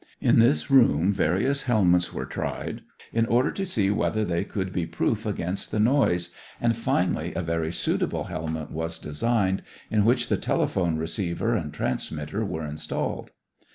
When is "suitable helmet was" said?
7.71-8.97